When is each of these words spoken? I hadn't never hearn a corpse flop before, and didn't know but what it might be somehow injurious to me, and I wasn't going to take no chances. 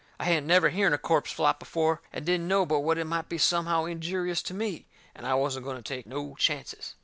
I 0.19 0.23
hadn't 0.23 0.47
never 0.47 0.71
hearn 0.71 0.93
a 0.93 0.97
corpse 0.97 1.31
flop 1.31 1.59
before, 1.59 2.01
and 2.11 2.25
didn't 2.25 2.47
know 2.47 2.65
but 2.65 2.79
what 2.79 2.97
it 2.97 3.05
might 3.05 3.29
be 3.29 3.37
somehow 3.37 3.85
injurious 3.85 4.41
to 4.41 4.53
me, 4.55 4.87
and 5.13 5.27
I 5.27 5.35
wasn't 5.35 5.63
going 5.65 5.77
to 5.77 5.83
take 5.83 6.07
no 6.07 6.33
chances. 6.33 6.95